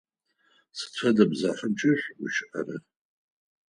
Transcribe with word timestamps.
Сыд 0.77 0.93
фэдэ 0.99 1.23
бзэхэмкӏэ 1.31 1.91
шъугущыӏэра? 1.99 2.77